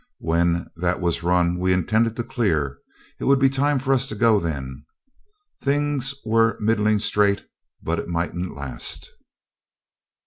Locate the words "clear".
2.23-2.79